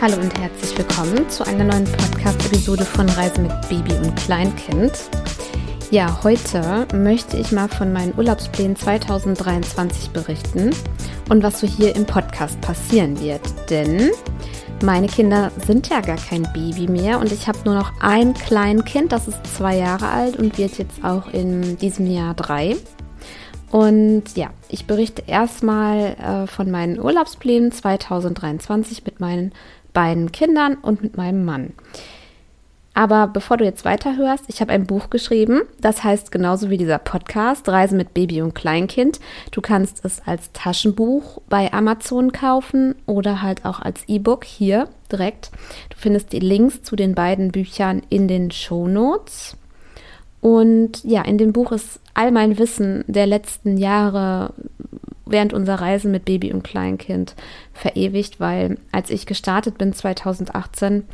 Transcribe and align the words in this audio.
Hallo 0.00 0.14
und 0.14 0.38
herzlich 0.38 0.78
willkommen 0.78 1.28
zu 1.28 1.44
einer 1.44 1.64
neuen 1.64 1.84
Podcast-Episode 1.84 2.84
von 2.84 3.08
Reise 3.08 3.40
mit 3.40 3.50
Baby 3.68 3.94
und 3.94 4.14
Kleinkind. 4.14 4.92
Ja, 5.90 6.22
heute 6.22 6.86
möchte 6.94 7.36
ich 7.36 7.50
mal 7.50 7.68
von 7.68 7.92
meinen 7.92 8.16
Urlaubsplänen 8.16 8.76
2023 8.76 10.10
berichten 10.10 10.70
und 11.30 11.42
was 11.42 11.58
so 11.58 11.66
hier 11.66 11.96
im 11.96 12.06
Podcast 12.06 12.60
passieren 12.60 13.20
wird. 13.20 13.40
Denn 13.70 14.10
meine 14.84 15.08
Kinder 15.08 15.50
sind 15.66 15.88
ja 15.88 16.00
gar 16.00 16.16
kein 16.16 16.44
Baby 16.52 16.86
mehr 16.86 17.18
und 17.18 17.32
ich 17.32 17.48
habe 17.48 17.58
nur 17.64 17.74
noch 17.74 17.90
ein 18.00 18.34
Kleinkind, 18.34 19.10
das 19.10 19.26
ist 19.26 19.44
zwei 19.56 19.78
Jahre 19.78 20.06
alt 20.06 20.36
und 20.36 20.58
wird 20.58 20.78
jetzt 20.78 21.02
auch 21.02 21.26
in 21.32 21.76
diesem 21.76 22.06
Jahr 22.06 22.34
drei. 22.34 22.76
Und 23.72 24.36
ja, 24.36 24.50
ich 24.68 24.86
berichte 24.86 25.24
erstmal 25.26 26.14
äh, 26.14 26.46
von 26.46 26.70
meinen 26.70 27.00
Urlaubsplänen 27.00 27.72
2023 27.72 29.04
mit 29.04 29.18
meinen 29.18 29.52
beiden 29.98 30.30
Kindern 30.30 30.76
und 30.76 31.02
mit 31.02 31.16
meinem 31.16 31.44
Mann. 31.44 31.72
Aber 32.94 33.26
bevor 33.26 33.56
du 33.56 33.64
jetzt 33.64 33.84
weiterhörst, 33.84 34.44
ich 34.46 34.60
habe 34.60 34.70
ein 34.70 34.86
Buch 34.86 35.10
geschrieben, 35.10 35.62
das 35.80 36.04
heißt 36.04 36.30
genauso 36.30 36.70
wie 36.70 36.76
dieser 36.76 37.00
Podcast, 37.00 37.68
Reise 37.68 37.96
mit 37.96 38.14
Baby 38.14 38.40
und 38.42 38.54
Kleinkind. 38.54 39.18
Du 39.50 39.60
kannst 39.60 40.04
es 40.04 40.22
als 40.24 40.52
Taschenbuch 40.52 41.40
bei 41.48 41.72
Amazon 41.72 42.30
kaufen 42.30 42.94
oder 43.06 43.42
halt 43.42 43.64
auch 43.64 43.80
als 43.80 44.04
E-Book 44.06 44.44
hier 44.44 44.88
direkt. 45.10 45.50
Du 45.90 45.96
findest 45.96 46.32
die 46.32 46.38
Links 46.38 46.84
zu 46.84 46.94
den 46.94 47.16
beiden 47.16 47.50
Büchern 47.50 48.02
in 48.08 48.28
den 48.28 48.52
Show 48.52 48.86
Notes. 48.86 49.56
Und 50.40 51.02
ja, 51.02 51.22
in 51.22 51.38
dem 51.38 51.52
Buch 51.52 51.72
ist 51.72 51.98
all 52.14 52.30
mein 52.30 52.56
Wissen 52.56 53.02
der 53.08 53.26
letzten 53.26 53.76
Jahre 53.78 54.54
während 55.30 55.52
unserer 55.52 55.80
Reise 55.80 56.08
mit 56.08 56.24
Baby 56.24 56.52
und 56.52 56.64
Kleinkind 56.64 57.34
verewigt, 57.72 58.40
weil 58.40 58.78
als 58.92 59.10
ich 59.10 59.26
gestartet 59.26 59.78
bin 59.78 59.92
2018, 59.92 61.04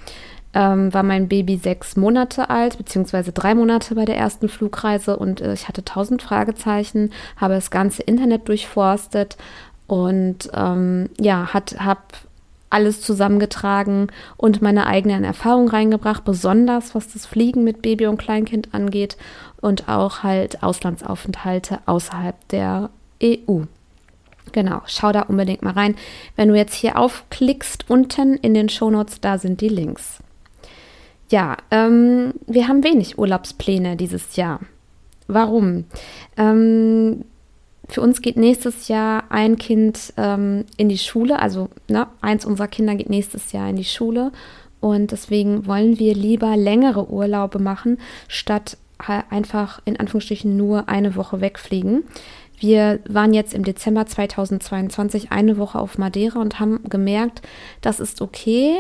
ähm, 0.55 0.95
war 0.95 1.03
mein 1.03 1.29
Baby 1.29 1.57
sechs 1.57 1.97
Monate 1.97 2.49
alt, 2.49 2.79
beziehungsweise 2.79 3.33
drei 3.33 3.55
Monate 3.55 3.95
bei 3.95 4.05
der 4.05 4.17
ersten 4.17 4.49
Flugreise 4.49 5.17
und 5.17 5.41
äh, 5.41 5.53
ich 5.53 5.69
hatte 5.69 5.85
tausend 5.85 6.23
Fragezeichen, 6.23 7.13
habe 7.37 7.55
das 7.55 7.71
ganze 7.71 8.03
Internet 8.03 8.49
durchforstet 8.49 9.37
und 9.87 10.51
ähm, 10.55 11.11
ja, 11.21 11.53
habe 11.53 12.01
alles 12.71 13.01
zusammengetragen 13.01 14.09
und 14.37 14.63
meine 14.63 14.87
eigenen 14.87 15.23
Erfahrungen 15.23 15.69
reingebracht, 15.69 16.25
besonders 16.25 16.95
was 16.95 17.13
das 17.13 17.27
Fliegen 17.27 17.63
mit 17.63 17.83
Baby 17.83 18.07
und 18.07 18.19
Kleinkind 18.19 18.75
angeht 18.75 19.17
und 19.61 19.89
auch 19.89 20.23
halt 20.23 20.63
Auslandsaufenthalte 20.63 21.79
außerhalb 21.87 22.37
der 22.49 22.91
EU. 23.23 23.63
Genau, 24.53 24.83
schau 24.87 25.13
da 25.13 25.23
unbedingt 25.23 25.63
mal 25.63 25.73
rein. 25.73 25.97
Wenn 26.37 26.49
du 26.49 26.55
jetzt 26.55 26.75
hier 26.75 26.99
aufklickst, 26.99 27.87
unten 27.89 28.35
in 28.35 28.55
den 28.55 28.69
Shownotes, 28.69 29.21
da 29.21 29.39
sind 29.39 29.61
die 29.61 29.69
Links. 29.69 30.21
Ja, 31.31 31.57
ähm, 31.71 32.35
wir 32.47 32.69
haben 32.69 32.85
wenig 32.85 33.19
Urlaubspläne 33.19 33.97
dieses 33.97 34.37
Jahr. 34.37 34.61
Warum? 35.27 35.85
Ähm, 36.37 37.25
für 37.89 38.01
uns 38.01 38.23
geht 38.23 38.37
nächstes 38.37 38.89
Jahr 38.89 39.25
ein 39.31 39.57
Kind 39.57 40.13
ähm, 40.17 40.65
in 40.77 40.89
die 40.89 40.99
Schule, 40.99 41.39
also 41.39 41.69
ne, 41.89 42.07
eins 42.21 42.45
unserer 42.45 42.69
Kinder 42.69 42.95
geht 42.95 43.11
nächstes 43.11 43.53
Jahr 43.53 43.69
in 43.69 43.77
die 43.77 43.85
Schule 43.85 44.33
und 44.81 45.13
deswegen 45.13 45.67
wollen 45.67 45.99
wir 45.99 46.15
lieber 46.15 46.57
längere 46.57 47.11
Urlaube 47.11 47.59
machen, 47.59 47.99
statt 48.29 48.77
einfach 48.99 49.81
in 49.85 49.99
Anführungsstrichen 49.99 50.57
nur 50.57 50.89
eine 50.89 51.17
Woche 51.17 51.41
wegfliegen. 51.41 52.05
Wir 52.59 53.01
waren 53.09 53.35
jetzt 53.35 53.55
im 53.55 53.65
Dezember 53.65 54.07
2022 54.07 55.33
eine 55.33 55.59
Woche 55.59 55.79
auf 55.79 55.99
Madeira 55.99 56.41
und 56.41 56.61
haben 56.61 56.81
gemerkt, 56.89 57.43
das 57.81 58.01
ist 58.01 58.23
okay, 58.23 58.77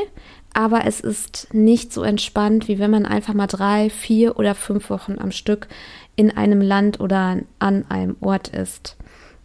aber 0.52 0.86
es 0.86 1.00
ist 1.00 1.48
nicht 1.52 1.92
so 1.92 2.02
entspannt, 2.02 2.68
wie 2.68 2.78
wenn 2.78 2.90
man 2.90 3.06
einfach 3.06 3.34
mal 3.34 3.48
drei, 3.48 3.90
vier 3.90 4.38
oder 4.38 4.54
fünf 4.54 4.88
Wochen 4.88 5.18
am 5.18 5.32
Stück 5.32 5.66
in 6.16 6.30
einem 6.30 6.60
Land 6.60 7.00
oder 7.00 7.38
an 7.58 7.84
einem 7.88 8.16
Ort 8.20 8.48
ist. 8.48 8.96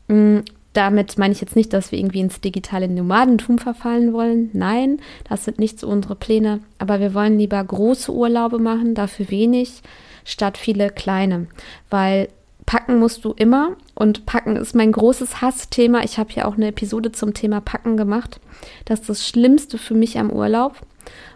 Mm, 0.07 0.39
damit 0.73 1.17
meine 1.17 1.33
ich 1.33 1.41
jetzt 1.41 1.55
nicht, 1.55 1.73
dass 1.73 1.91
wir 1.91 1.97
irgendwie 1.97 2.19
ins 2.19 2.41
digitale 2.41 2.87
Nomadentum 2.87 3.57
verfallen 3.57 4.13
wollen. 4.13 4.51
Nein, 4.53 4.99
das 5.27 5.45
sind 5.45 5.57
nicht 5.57 5.79
so 5.79 5.87
unsere 5.87 6.15
Pläne. 6.15 6.59
Aber 6.77 6.99
wir 6.99 7.15
wollen 7.15 7.39
lieber 7.39 7.63
große 7.63 8.13
Urlaube 8.13 8.59
machen, 8.59 8.93
dafür 8.93 9.31
wenig, 9.31 9.81
statt 10.23 10.59
viele 10.59 10.91
kleine. 10.91 11.47
Weil 11.89 12.29
packen 12.69 12.99
musst 12.99 13.25
du 13.25 13.31
immer 13.31 13.71
und 13.95 14.27
packen 14.27 14.55
ist 14.55 14.75
mein 14.75 14.91
großes 14.91 15.41
Hassthema. 15.41 16.03
Ich 16.03 16.19
habe 16.19 16.31
ja 16.33 16.45
auch 16.45 16.53
eine 16.53 16.67
Episode 16.67 17.11
zum 17.11 17.33
Thema 17.33 17.61
Packen 17.61 17.97
gemacht. 17.97 18.39
Das 18.85 18.99
ist 18.99 19.09
das 19.09 19.27
Schlimmste 19.27 19.79
für 19.79 19.95
mich 19.95 20.19
am 20.19 20.29
Urlaub. 20.29 20.75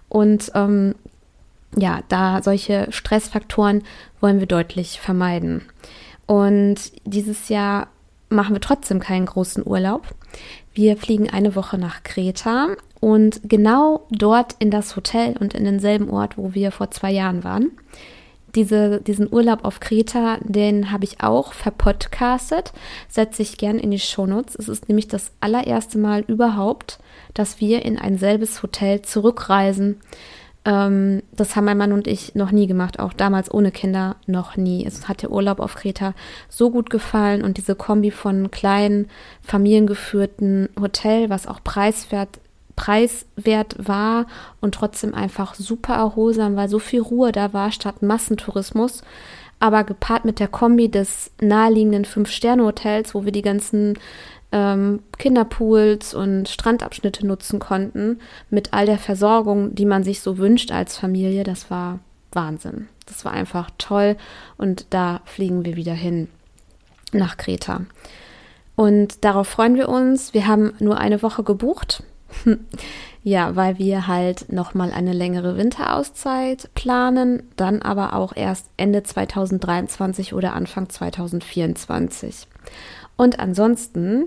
Und 0.10 0.52
ähm, 0.54 0.94
ja, 1.76 2.02
da 2.08 2.44
solche 2.44 2.86
Stressfaktoren 2.92 3.82
wollen 4.22 4.42
wir 4.42 4.46
deutlich 4.46 5.00
vermeiden. 5.00 5.64
Und 6.28 6.76
dieses 7.04 7.50
Jahr 7.50 7.88
machen 8.30 8.54
wir 8.54 8.62
trotzdem 8.62 9.00
keinen 9.00 9.26
großen 9.26 9.66
Urlaub. 9.66 10.04
Wir 10.76 10.98
fliegen 10.98 11.32
eine 11.32 11.56
Woche 11.56 11.80
nach 11.80 12.04
Kreta 12.04 12.76
und 13.00 13.42
genau 13.50 14.06
dort 14.12 14.56
in 14.60 14.70
das 14.70 14.96
Hotel 14.96 15.36
und 15.40 15.56
in 15.56 15.64
denselben 15.64 16.12
Ort, 16.12 16.38
wo 16.38 16.54
wir 16.54 16.72
vor 16.72 16.92
zwei 16.92 17.10
Jahren 17.10 17.44
waren. 17.44 17.72
Diese, 18.56 19.02
diesen 19.02 19.32
Urlaub 19.32 19.66
auf 19.66 19.80
Kreta, 19.80 20.38
den 20.42 20.92
habe 20.92 21.06
ich 21.06 21.22
auch 21.22 21.54
verpodcastet, 21.54 22.72
setze 23.10 23.42
ich 23.42 23.58
gern 23.58 23.80
in 23.80 23.90
die 23.90 24.00
Shownotes. 24.00 24.56
Es 24.56 24.70
ist 24.70 24.90
nämlich 24.90 25.08
das 25.08 25.32
allererste 25.40 25.98
Mal 25.98 26.22
überhaupt, 26.28 27.00
dass 27.34 27.60
wir 27.60 27.84
in 27.84 27.98
ein 27.98 28.18
selbes 28.18 28.62
Hotel 28.62 29.02
zurückreisen. 29.02 30.00
Ähm, 30.66 31.24
das 31.32 31.56
haben 31.56 31.66
mein 31.66 31.78
Mann 31.78 31.92
und 31.92 32.08
ich 32.08 32.36
noch 32.36 32.52
nie 32.52 32.68
gemacht, 32.68 33.00
auch 33.00 33.14
damals 33.14 33.54
ohne 33.54 33.72
Kinder 33.72 34.16
noch 34.28 34.56
nie. 34.56 34.86
Es 34.86 35.08
hat 35.08 35.22
der 35.22 35.32
Urlaub 35.32 35.60
auf 35.60 35.76
Kreta 35.76 36.14
so 36.48 36.72
gut 36.72 36.90
gefallen 36.90 37.44
und 37.44 37.58
diese 37.58 37.76
Kombi 37.76 38.12
von 38.12 38.52
kleinen, 38.52 39.10
familiengeführten 39.42 40.70
Hotel, 40.80 41.30
was 41.30 41.48
auch 41.48 41.64
preiswert 41.64 42.40
preiswert 42.76 43.76
war 43.78 44.26
und 44.62 44.76
trotzdem 44.76 45.14
einfach 45.14 45.56
super 45.56 45.96
erholsam, 45.96 46.56
weil 46.56 46.70
so 46.70 46.80
viel 46.80 47.02
Ruhe 47.02 47.32
da 47.32 47.54
war 47.54 47.72
statt 47.72 48.02
Massentourismus. 48.02 49.04
Aber 49.60 49.84
gepaart 49.84 50.26
mit 50.26 50.40
der 50.40 50.50
Kombi 50.50 50.90
des 50.90 51.32
naheliegenden 51.40 52.06
Fünf-Sterne-Hotels, 52.06 53.16
wo 53.16 53.24
wir 53.24 53.32
die 53.32 53.42
ganzen 53.42 53.98
ähm, 54.52 55.02
Kinderpools 55.18 56.14
und 56.14 56.50
Strandabschnitte 56.50 57.26
nutzen 57.26 57.60
konnten, 57.60 58.20
mit 58.50 58.74
all 58.74 58.86
der 58.86 59.00
Versorgung, 59.00 59.74
die 59.74 59.86
man 59.86 60.04
sich 60.04 60.22
so 60.22 60.38
wünscht 60.38 60.72
als 60.72 60.98
Familie, 60.98 61.44
das 61.44 61.72
war 61.72 62.00
Wahnsinn. 62.32 62.88
Das 63.06 63.26
war 63.26 63.32
einfach 63.32 63.70
toll 63.78 64.16
und 64.58 64.88
da 64.90 65.22
fliegen 65.26 65.66
wir 65.66 65.76
wieder 65.76 65.94
hin 65.94 66.28
nach 67.12 67.38
Kreta. 67.38 67.82
Und 68.76 69.24
darauf 69.24 69.48
freuen 69.48 69.76
wir 69.76 69.90
uns. 69.90 70.34
Wir 70.34 70.48
haben 70.48 70.74
nur 70.80 70.98
eine 70.98 71.22
Woche 71.22 71.44
gebucht. 71.44 72.04
Ja, 73.26 73.56
weil 73.56 73.80
wir 73.80 74.08
halt 74.08 74.52
nochmal 74.52 74.92
eine 74.92 75.14
längere 75.14 75.56
Winterauszeit 75.56 76.70
planen, 76.76 77.44
dann 77.56 77.82
aber 77.82 78.14
auch 78.14 78.36
erst 78.36 78.68
Ende 78.76 79.02
2023 79.02 80.34
oder 80.34 80.54
Anfang 80.54 80.90
2024. 80.90 82.48
Und 83.16 83.40
ansonsten 83.40 84.26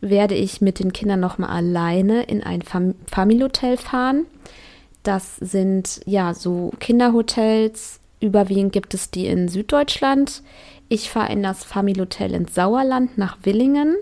werde 0.00 0.36
ich 0.36 0.60
mit 0.60 0.78
den 0.78 0.92
Kindern 0.92 1.18
nochmal 1.18 1.50
alleine 1.50 2.22
in 2.22 2.44
ein 2.44 2.62
Fam 2.62 2.94
Familienhotel 3.10 3.76
fahren. 3.76 4.26
Das 5.02 5.34
sind 5.36 6.00
ja 6.06 6.32
so 6.32 6.70
Kinderhotels. 6.78 7.98
Überwiegend 8.20 8.72
gibt 8.72 8.94
es 8.94 9.10
die 9.10 9.26
in 9.26 9.48
Süddeutschland. 9.48 10.44
Ich 10.88 11.10
fahre 11.10 11.32
in 11.32 11.42
das 11.42 11.64
Familienhotel 11.64 12.34
ins 12.34 12.54
Sauerland 12.54 13.18
nach 13.18 13.38
Willingen 13.42 13.96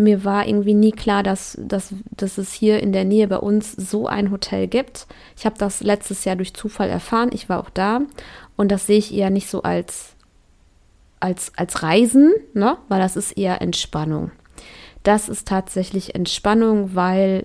mir 0.00 0.24
war 0.24 0.46
irgendwie 0.48 0.74
nie 0.74 0.92
klar, 0.92 1.22
dass, 1.22 1.58
dass, 1.60 1.94
dass 2.10 2.38
es 2.38 2.52
hier 2.52 2.80
in 2.80 2.92
der 2.92 3.04
Nähe 3.04 3.28
bei 3.28 3.36
uns 3.36 3.72
so 3.72 4.06
ein 4.06 4.30
Hotel 4.30 4.66
gibt. 4.66 5.06
Ich 5.36 5.44
habe 5.44 5.58
das 5.58 5.82
letztes 5.82 6.24
Jahr 6.24 6.36
durch 6.36 6.54
Zufall 6.54 6.88
erfahren. 6.88 7.30
Ich 7.32 7.48
war 7.48 7.60
auch 7.60 7.70
da 7.70 8.00
und 8.56 8.72
das 8.72 8.86
sehe 8.86 8.98
ich 8.98 9.14
eher 9.14 9.30
nicht 9.30 9.48
so 9.48 9.62
als, 9.62 10.14
als, 11.20 11.52
als 11.56 11.82
Reisen, 11.82 12.32
ne? 12.54 12.78
weil 12.88 13.00
das 13.00 13.16
ist 13.16 13.32
eher 13.32 13.60
Entspannung. 13.60 14.30
Das 15.02 15.28
ist 15.28 15.46
tatsächlich 15.46 16.14
Entspannung, 16.14 16.94
weil 16.94 17.44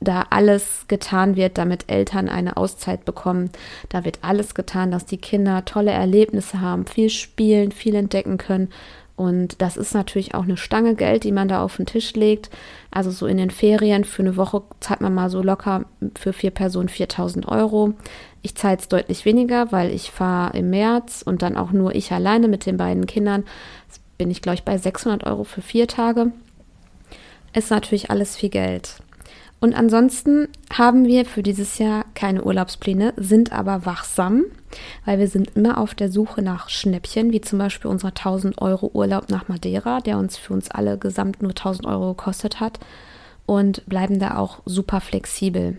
da 0.00 0.26
alles 0.30 0.84
getan 0.88 1.36
wird, 1.36 1.56
damit 1.56 1.90
Eltern 1.90 2.28
eine 2.28 2.56
Auszeit 2.56 3.04
bekommen. 3.04 3.50
Da 3.88 4.04
wird 4.04 4.18
alles 4.22 4.54
getan, 4.54 4.90
dass 4.90 5.06
die 5.06 5.18
Kinder 5.18 5.64
tolle 5.64 5.92
Erlebnisse 5.92 6.60
haben, 6.60 6.86
viel 6.86 7.10
spielen, 7.10 7.72
viel 7.72 7.94
entdecken 7.94 8.38
können 8.38 8.70
und 9.16 9.62
das 9.62 9.76
ist 9.76 9.94
natürlich 9.94 10.34
auch 10.34 10.42
eine 10.42 10.56
Stange 10.56 10.96
Geld, 10.96 11.22
die 11.22 11.30
man 11.30 11.46
da 11.46 11.62
auf 11.62 11.76
den 11.76 11.86
Tisch 11.86 12.14
legt. 12.14 12.50
Also 12.90 13.10
so 13.10 13.26
in 13.26 13.36
den 13.36 13.50
Ferien 13.50 14.04
für 14.04 14.22
eine 14.22 14.36
Woche 14.36 14.62
zahlt 14.80 15.00
man 15.00 15.14
mal 15.14 15.30
so 15.30 15.40
locker 15.40 15.84
für 16.18 16.32
vier 16.32 16.50
Personen 16.50 16.88
4000 16.88 17.46
Euro. 17.46 17.94
Ich 18.42 18.56
zahle 18.56 18.74
jetzt 18.74 18.92
deutlich 18.92 19.24
weniger, 19.24 19.70
weil 19.70 19.92
ich 19.92 20.10
fahre 20.10 20.58
im 20.58 20.70
März 20.70 21.22
und 21.24 21.42
dann 21.42 21.56
auch 21.56 21.70
nur 21.70 21.94
ich 21.94 22.10
alleine 22.10 22.48
mit 22.48 22.66
den 22.66 22.76
beiden 22.76 23.06
Kindern. 23.06 23.44
Jetzt 23.86 24.00
bin 24.18 24.30
ich, 24.30 24.42
glaube 24.42 24.56
ich, 24.56 24.64
bei 24.64 24.76
600 24.76 25.24
Euro 25.24 25.44
für 25.44 25.62
vier 25.62 25.86
Tage. 25.86 26.32
Ist 27.52 27.70
natürlich 27.70 28.10
alles 28.10 28.34
viel 28.34 28.50
Geld. 28.50 28.96
Und 29.60 29.74
ansonsten 29.74 30.48
haben 30.72 31.06
wir 31.06 31.24
für 31.24 31.42
dieses 31.42 31.78
Jahr 31.78 32.04
keine 32.14 32.44
Urlaubspläne, 32.44 33.14
sind 33.16 33.52
aber 33.52 33.86
wachsam, 33.86 34.44
weil 35.04 35.18
wir 35.18 35.28
sind 35.28 35.56
immer 35.56 35.78
auf 35.78 35.94
der 35.94 36.10
Suche 36.10 36.42
nach 36.42 36.68
Schnäppchen, 36.68 37.32
wie 37.32 37.40
zum 37.40 37.58
Beispiel 37.58 37.90
unser 37.90 38.08
1000 38.08 38.60
Euro 38.60 38.90
Urlaub 38.92 39.30
nach 39.30 39.48
Madeira, 39.48 40.00
der 40.00 40.18
uns 40.18 40.36
für 40.36 40.52
uns 40.52 40.70
alle 40.70 40.98
gesamt 40.98 41.42
nur 41.42 41.52
1000 41.52 41.86
Euro 41.86 42.14
gekostet 42.14 42.60
hat 42.60 42.78
und 43.46 43.86
bleiben 43.86 44.18
da 44.18 44.36
auch 44.36 44.60
super 44.66 45.00
flexibel. 45.00 45.78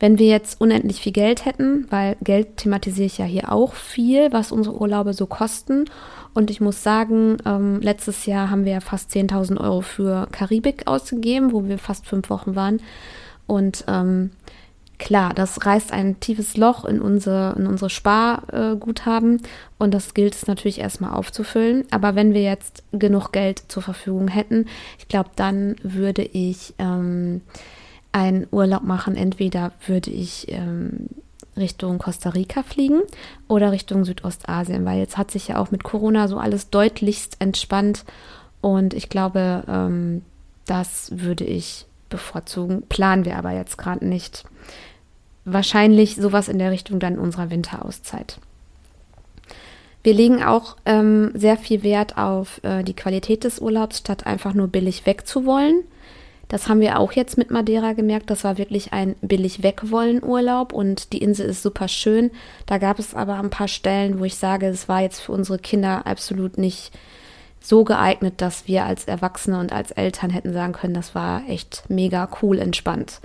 Wenn 0.00 0.18
wir 0.18 0.26
jetzt 0.26 0.60
unendlich 0.60 1.00
viel 1.00 1.12
Geld 1.12 1.44
hätten, 1.44 1.86
weil 1.90 2.16
Geld 2.22 2.58
thematisiere 2.58 3.06
ich 3.06 3.18
ja 3.18 3.24
hier 3.24 3.52
auch 3.52 3.74
viel, 3.74 4.32
was 4.32 4.52
unsere 4.52 4.80
Urlaube 4.80 5.14
so 5.14 5.26
kosten. 5.26 5.84
Und 6.34 6.50
ich 6.50 6.60
muss 6.60 6.82
sagen, 6.82 7.36
ähm, 7.46 7.80
letztes 7.80 8.26
Jahr 8.26 8.50
haben 8.50 8.64
wir 8.64 8.72
ja 8.72 8.80
fast 8.80 9.10
10.000 9.12 9.60
Euro 9.60 9.80
für 9.82 10.26
Karibik 10.32 10.86
ausgegeben, 10.86 11.52
wo 11.52 11.64
wir 11.64 11.78
fast 11.78 12.06
fünf 12.06 12.28
Wochen 12.28 12.56
waren. 12.56 12.80
Und 13.46 13.84
ähm, 13.88 14.30
klar, 14.98 15.32
das 15.34 15.64
reißt 15.64 15.92
ein 15.92 16.18
tiefes 16.20 16.56
Loch 16.56 16.84
in 16.84 17.00
unsere, 17.00 17.54
in 17.56 17.66
unsere 17.66 17.90
Sparguthaben 17.90 19.42
und 19.78 19.92
das 19.92 20.14
gilt 20.14 20.34
es 20.34 20.46
natürlich 20.46 20.80
erstmal 20.80 21.12
aufzufüllen. 21.12 21.84
Aber 21.90 22.14
wenn 22.14 22.34
wir 22.34 22.42
jetzt 22.42 22.82
genug 22.92 23.30
Geld 23.32 23.62
zur 23.68 23.82
Verfügung 23.82 24.28
hätten, 24.28 24.66
ich 24.98 25.08
glaube, 25.08 25.30
dann 25.36 25.76
würde 25.82 26.22
ich 26.22 26.74
ähm, 26.78 27.42
einen 28.14 28.46
Urlaub 28.50 28.84
machen. 28.84 29.16
Entweder 29.16 29.72
würde 29.86 30.10
ich 30.10 30.46
ähm, 30.48 31.08
Richtung 31.56 31.98
Costa 31.98 32.30
Rica 32.30 32.62
fliegen 32.62 33.00
oder 33.48 33.72
Richtung 33.72 34.04
Südostasien, 34.04 34.84
weil 34.84 34.98
jetzt 34.98 35.18
hat 35.18 35.30
sich 35.30 35.48
ja 35.48 35.58
auch 35.58 35.70
mit 35.70 35.82
Corona 35.84 36.28
so 36.28 36.38
alles 36.38 36.70
deutlichst 36.70 37.36
entspannt 37.40 38.04
und 38.60 38.94
ich 38.94 39.08
glaube, 39.08 39.64
ähm, 39.68 40.22
das 40.64 41.10
würde 41.12 41.44
ich 41.44 41.86
bevorzugen. 42.08 42.82
Planen 42.88 43.24
wir 43.24 43.36
aber 43.36 43.50
jetzt 43.50 43.76
gerade 43.76 44.06
nicht. 44.06 44.44
Wahrscheinlich 45.44 46.16
sowas 46.16 46.48
in 46.48 46.58
der 46.58 46.70
Richtung 46.70 47.00
dann 47.00 47.18
unserer 47.18 47.50
Winterauszeit. 47.50 48.38
Wir 50.02 50.14
legen 50.14 50.42
auch 50.42 50.76
ähm, 50.86 51.32
sehr 51.34 51.56
viel 51.56 51.82
Wert 51.82 52.16
auf 52.16 52.62
äh, 52.62 52.84
die 52.84 52.94
Qualität 52.94 53.44
des 53.44 53.58
Urlaubs, 53.58 53.98
statt 53.98 54.26
einfach 54.26 54.54
nur 54.54 54.68
billig 54.68 55.04
wegzuwollen. 55.06 55.82
Das 56.54 56.68
haben 56.68 56.78
wir 56.78 57.00
auch 57.00 57.10
jetzt 57.10 57.36
mit 57.36 57.50
Madeira 57.50 57.94
gemerkt. 57.94 58.30
Das 58.30 58.44
war 58.44 58.58
wirklich 58.58 58.92
ein 58.92 59.16
billig 59.20 59.64
wegwollen 59.64 60.22
Urlaub 60.22 60.72
und 60.72 61.12
die 61.12 61.18
Insel 61.18 61.46
ist 61.46 61.64
super 61.64 61.88
schön. 61.88 62.30
Da 62.66 62.78
gab 62.78 63.00
es 63.00 63.12
aber 63.12 63.40
ein 63.40 63.50
paar 63.50 63.66
Stellen, 63.66 64.20
wo 64.20 64.24
ich 64.24 64.36
sage, 64.36 64.68
es 64.68 64.88
war 64.88 65.00
jetzt 65.00 65.18
für 65.18 65.32
unsere 65.32 65.58
Kinder 65.58 66.06
absolut 66.06 66.56
nicht 66.56 66.96
so 67.58 67.82
geeignet, 67.82 68.34
dass 68.36 68.68
wir 68.68 68.84
als 68.84 69.06
Erwachsene 69.06 69.58
und 69.58 69.72
als 69.72 69.90
Eltern 69.90 70.30
hätten 70.30 70.52
sagen 70.52 70.74
können, 70.74 70.94
das 70.94 71.16
war 71.16 71.42
echt 71.48 71.82
mega 71.88 72.28
cool 72.40 72.60
entspannt. 72.60 73.20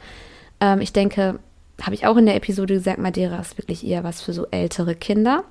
Ähm, 0.60 0.81
ich 0.81 0.92
denke, 0.92 1.38
habe 1.84 1.94
ich 1.94 2.08
auch 2.08 2.18
in 2.18 2.26
der 2.26 2.36
Episode 2.36 2.74
gesagt, 2.74 2.98
Madeira 2.98 3.38
ist 3.38 3.60
wirklich 3.60 3.86
eher 3.86 4.04
was 4.04 4.24
für 4.24 4.34
so 4.34 4.48
ältere 4.50 4.96
Kinder. 4.96 5.44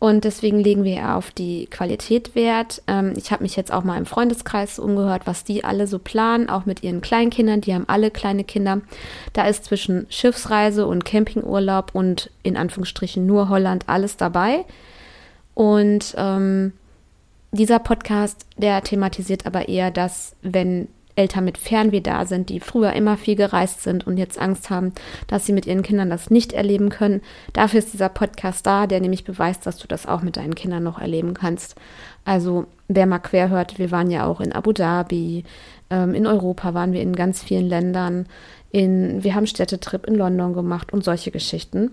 Und 0.00 0.22
deswegen 0.22 0.60
legen 0.60 0.84
wir 0.84 1.16
auf 1.16 1.32
die 1.32 1.66
Qualität 1.66 2.36
Wert. 2.36 2.82
Ähm, 2.86 3.14
ich 3.16 3.32
habe 3.32 3.42
mich 3.42 3.56
jetzt 3.56 3.72
auch 3.72 3.82
mal 3.82 3.98
im 3.98 4.06
Freundeskreis 4.06 4.78
umgehört, 4.78 5.22
was 5.24 5.42
die 5.42 5.64
alle 5.64 5.88
so 5.88 5.98
planen, 5.98 6.48
auch 6.48 6.66
mit 6.66 6.84
ihren 6.84 7.00
Kleinkindern. 7.00 7.60
Die 7.60 7.74
haben 7.74 7.88
alle 7.88 8.12
kleine 8.12 8.44
Kinder. 8.44 8.80
Da 9.32 9.48
ist 9.48 9.64
zwischen 9.64 10.06
Schiffsreise 10.08 10.86
und 10.86 11.04
Campingurlaub 11.04 11.94
und 11.94 12.30
in 12.44 12.56
Anführungsstrichen 12.56 13.26
nur 13.26 13.48
Holland 13.48 13.88
alles 13.88 14.16
dabei. 14.16 14.64
Und 15.54 16.14
ähm, 16.16 16.74
dieser 17.50 17.80
Podcast, 17.80 18.46
der 18.56 18.82
thematisiert 18.82 19.46
aber 19.46 19.68
eher 19.68 19.90
das, 19.90 20.36
wenn 20.42 20.86
Eltern 21.18 21.44
mit 21.44 21.58
Fernweh 21.58 22.00
da 22.00 22.24
sind, 22.24 22.48
die 22.48 22.60
früher 22.60 22.92
immer 22.92 23.16
viel 23.16 23.34
gereist 23.34 23.82
sind 23.82 24.06
und 24.06 24.16
jetzt 24.16 24.38
Angst 24.38 24.70
haben, 24.70 24.92
dass 25.26 25.44
sie 25.44 25.52
mit 25.52 25.66
ihren 25.66 25.82
Kindern 25.82 26.08
das 26.08 26.30
nicht 26.30 26.52
erleben 26.52 26.88
können. 26.88 27.20
Dafür 27.52 27.80
ist 27.80 27.92
dieser 27.92 28.08
Podcast 28.08 28.64
da, 28.66 28.86
der 28.86 29.00
nämlich 29.00 29.24
beweist, 29.24 29.66
dass 29.66 29.76
du 29.78 29.88
das 29.88 30.06
auch 30.06 30.22
mit 30.22 30.36
deinen 30.36 30.54
Kindern 30.54 30.84
noch 30.84 31.00
erleben 31.00 31.34
kannst. 31.34 31.74
Also 32.24 32.66
wer 32.86 33.06
mal 33.06 33.18
quer 33.18 33.48
hört, 33.48 33.78
wir 33.78 33.90
waren 33.90 34.10
ja 34.10 34.26
auch 34.26 34.40
in 34.40 34.52
Abu 34.52 34.72
Dhabi, 34.72 35.44
ähm, 35.90 36.14
in 36.14 36.26
Europa 36.26 36.72
waren 36.72 36.92
wir 36.92 37.02
in 37.02 37.16
ganz 37.16 37.42
vielen 37.42 37.68
Ländern, 37.68 38.26
in, 38.70 39.24
wir 39.24 39.34
haben 39.34 39.46
Städtetrip 39.46 40.06
in 40.06 40.14
London 40.14 40.52
gemacht 40.54 40.92
und 40.92 41.02
solche 41.02 41.30
Geschichten. 41.30 41.90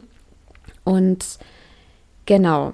Und 0.83 1.39
genau, 2.25 2.73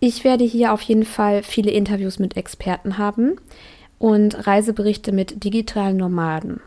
ich 0.00 0.24
werde 0.24 0.42
hier 0.42 0.72
auf 0.72 0.82
jeden 0.82 1.04
Fall 1.04 1.44
viele 1.44 1.70
Interviews 1.70 2.18
mit 2.18 2.36
Experten 2.36 2.98
haben 2.98 3.36
und 4.02 4.48
Reiseberichte 4.48 5.12
mit 5.12 5.44
digitalen 5.44 5.96
Nomaden. 5.96 6.60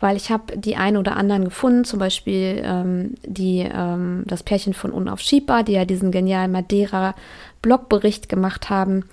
Weil 0.00 0.16
ich 0.16 0.32
habe 0.32 0.56
die 0.56 0.74
ein 0.74 0.96
oder 0.96 1.16
anderen 1.16 1.44
gefunden, 1.44 1.84
zum 1.84 2.00
Beispiel 2.00 2.60
ähm, 2.64 3.14
die, 3.24 3.60
ähm, 3.60 4.24
das 4.26 4.42
Pärchen 4.42 4.74
von 4.74 4.90
Unaufschiebbar, 4.90 5.62
die 5.62 5.74
ja 5.74 5.84
diesen 5.84 6.10
genialen 6.10 6.50
Madeira-Blogbericht 6.50 8.28
gemacht 8.28 8.70
haben. 8.70 9.04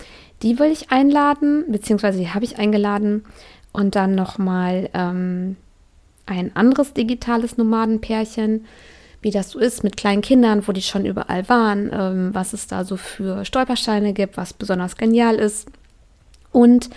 Die 0.42 0.58
will 0.58 0.72
ich 0.72 0.90
einladen, 0.90 1.66
beziehungsweise 1.68 2.18
die 2.18 2.30
habe 2.30 2.46
ich 2.46 2.58
eingeladen. 2.58 3.25
Und 3.72 3.94
dann 3.96 4.16
nochmal 4.16 4.90
ähm, 4.96 5.56
ein 6.25 6.56
anderes 6.56 6.94
digitales 6.94 7.58
Nomadenpärchen, 7.58 8.66
wie 9.22 9.30
das 9.30 9.52
so 9.52 9.60
ist 9.60 9.84
mit 9.84 9.98
kleinen 9.98 10.24
Kindern, 10.24 10.68
wo 10.68 10.72
die 10.72 10.81
schon 10.81 11.06
überall 11.06 11.48
waren, 11.48 11.92
ähm, 11.94 12.30
was 12.34 12.54
es 12.54 12.66
da 12.66 12.86
so 12.86 12.98
für 12.98 13.46
Stolpersteine 13.46 14.13
gibt, 14.13 14.36
was 14.36 14.52
besonders 14.52 14.98
genial 14.98 15.36
ist. 15.36 15.69
Und 16.52 16.90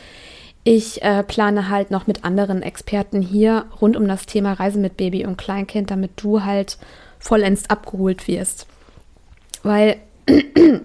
ich 0.65 1.03
äh, 1.03 1.23
plane 1.23 1.69
halt 1.69 1.91
noch 1.91 2.07
mit 2.07 2.25
anderen 2.25 2.63
Experten 2.63 3.21
hier 3.21 3.67
rund 3.81 3.97
um 3.97 4.09
das 4.09 4.25
Thema 4.25 4.55
Reisen 4.55 4.81
mit 4.81 4.97
Baby 4.97 5.27
und 5.27 5.37
Kleinkind, 5.37 5.91
damit 5.91 6.13
du 6.17 6.43
halt 6.43 6.79
vollends 7.19 7.69
abgeholt 7.69 8.27
wirst. 8.27 8.67
Weil 9.63 9.97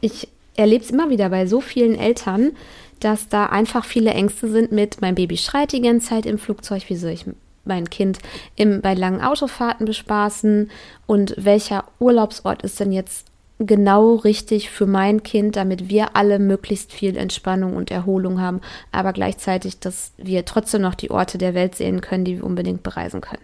ich 0.00 0.28
erlebe 0.56 0.84
es 0.84 0.90
immer 0.90 1.10
wieder 1.10 1.28
bei 1.28 1.46
so 1.46 1.60
vielen 1.60 1.94
Eltern, 1.96 2.52
dass 3.00 3.28
da 3.28 3.46
einfach 3.46 3.84
viele 3.84 4.10
Ängste 4.10 4.48
sind 4.48 4.72
mit, 4.72 5.00
mein 5.00 5.14
Baby 5.14 5.36
schreit 5.36 5.72
die 5.72 5.80
ganze 5.80 6.08
Zeit 6.08 6.26
im 6.26 6.38
Flugzeug, 6.38 6.88
wie 6.88 6.96
soll 6.96 7.10
ich 7.10 7.26
mein 7.64 7.88
Kind 7.88 8.18
im, 8.56 8.80
bei 8.80 8.94
langen 8.94 9.20
Autofahrten 9.20 9.86
bespaßen 9.86 10.70
und 11.06 11.34
welcher 11.38 11.84
Urlaubsort 11.98 12.62
ist 12.62 12.80
denn 12.80 12.92
jetzt 12.92 13.26
genau 13.58 14.16
richtig 14.16 14.70
für 14.70 14.86
mein 14.86 15.22
Kind, 15.22 15.56
damit 15.56 15.88
wir 15.88 16.16
alle 16.16 16.38
möglichst 16.38 16.92
viel 16.92 17.16
Entspannung 17.16 17.76
und 17.76 17.90
Erholung 17.90 18.40
haben, 18.40 18.60
aber 18.92 19.12
gleichzeitig, 19.12 19.78
dass 19.78 20.12
wir 20.16 20.44
trotzdem 20.44 20.82
noch 20.82 20.94
die 20.94 21.10
Orte 21.10 21.38
der 21.38 21.54
Welt 21.54 21.74
sehen 21.74 22.00
können, 22.00 22.24
die 22.24 22.38
wir 22.38 22.44
unbedingt 22.44 22.82
bereisen 22.82 23.20
können. 23.20 23.42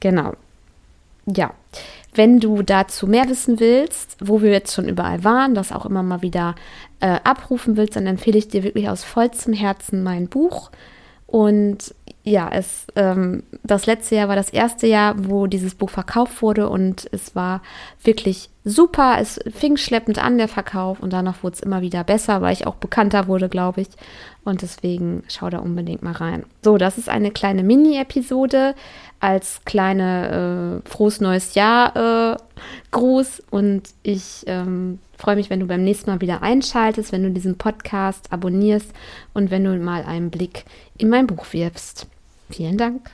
Genau. 0.00 0.34
Ja, 1.26 1.52
wenn 2.14 2.40
du 2.40 2.62
dazu 2.62 3.06
mehr 3.06 3.28
wissen 3.28 3.60
willst, 3.60 4.16
wo 4.20 4.40
wir 4.40 4.50
jetzt 4.50 4.74
schon 4.74 4.88
überall 4.88 5.24
waren, 5.24 5.54
das 5.54 5.72
auch 5.72 5.84
immer 5.84 6.02
mal 6.02 6.22
wieder 6.22 6.54
äh, 7.00 7.18
abrufen 7.22 7.76
willst, 7.76 7.96
dann 7.96 8.06
empfehle 8.06 8.38
ich 8.38 8.48
dir 8.48 8.62
wirklich 8.62 8.88
aus 8.88 9.04
vollstem 9.04 9.52
Herzen 9.52 10.02
mein 10.02 10.28
Buch. 10.28 10.70
Und 11.26 11.94
ja, 12.28 12.48
es, 12.52 12.86
ähm, 12.96 13.42
das 13.62 13.86
letzte 13.86 14.16
Jahr 14.16 14.28
war 14.28 14.36
das 14.36 14.50
erste 14.50 14.86
Jahr, 14.86 15.14
wo 15.16 15.46
dieses 15.46 15.74
Buch 15.74 15.90
verkauft 15.90 16.42
wurde 16.42 16.68
und 16.68 17.08
es 17.12 17.34
war 17.34 17.62
wirklich 18.02 18.50
super. 18.64 19.16
Es 19.20 19.40
fing 19.52 19.76
schleppend 19.76 20.22
an, 20.22 20.38
der 20.38 20.48
Verkauf, 20.48 21.00
und 21.00 21.12
danach 21.12 21.42
wurde 21.42 21.54
es 21.54 21.60
immer 21.60 21.80
wieder 21.80 22.04
besser, 22.04 22.40
weil 22.40 22.52
ich 22.52 22.66
auch 22.66 22.76
bekannter 22.76 23.26
wurde, 23.26 23.48
glaube 23.48 23.80
ich. 23.80 23.88
Und 24.44 24.62
deswegen 24.62 25.24
schau 25.28 25.50
da 25.50 25.58
unbedingt 25.58 26.02
mal 26.02 26.12
rein. 26.12 26.44
So, 26.62 26.78
das 26.78 26.98
ist 26.98 27.08
eine 27.08 27.30
kleine 27.30 27.62
Mini-Episode 27.62 28.74
als 29.20 29.62
kleine 29.64 30.82
äh, 30.84 30.88
frohes 30.88 31.20
neues 31.20 31.54
Jahr 31.54 32.32
äh, 32.32 32.36
Gruß. 32.90 33.42
Und 33.50 33.90
ich 34.02 34.44
ähm, 34.46 35.00
freue 35.16 35.36
mich, 35.36 35.50
wenn 35.50 35.60
du 35.60 35.66
beim 35.66 35.82
nächsten 35.82 36.10
Mal 36.10 36.20
wieder 36.20 36.42
einschaltest, 36.42 37.12
wenn 37.12 37.24
du 37.24 37.30
diesen 37.30 37.58
Podcast 37.58 38.32
abonnierst 38.32 38.90
und 39.34 39.50
wenn 39.50 39.64
du 39.64 39.76
mal 39.76 40.04
einen 40.04 40.30
Blick 40.30 40.64
in 40.96 41.08
mein 41.08 41.26
Buch 41.26 41.52
wirfst. 41.52 42.06
Vielen 42.50 42.78
Dank. 42.78 43.10